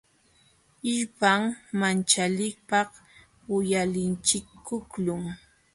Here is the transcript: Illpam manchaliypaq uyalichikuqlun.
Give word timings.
Illpam 0.93 1.41
manchaliypaq 1.79 2.89
uyalichikuqlun. 3.55 5.23